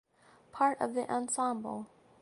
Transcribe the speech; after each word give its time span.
Part 0.51 0.81
of 0.81 0.95
the 0.95 1.07
ensemble. 1.07 1.85